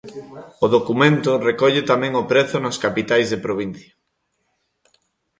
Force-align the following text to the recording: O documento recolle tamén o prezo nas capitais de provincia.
O 0.65 0.67
documento 0.75 1.31
recolle 1.49 1.81
tamén 1.91 2.13
o 2.21 2.27
prezo 2.31 2.57
nas 2.61 2.77
capitais 2.85 3.27
de 3.29 3.41
provincia. 3.45 3.91